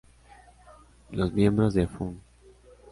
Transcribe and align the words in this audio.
Los 1.11 1.31
miembros 1.31 1.75
de 1.75 1.85
Fun. 1.87 2.19